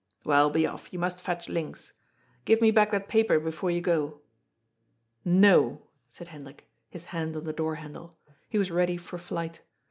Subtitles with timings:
[0.23, 1.93] Well, be off, if yon must fetch Linz.
[2.49, 4.19] Oive me back that paper before you go." ^'
[5.23, 8.17] No," said Hendrik, his hand on the door handle.
[8.49, 9.61] He was ready for flight.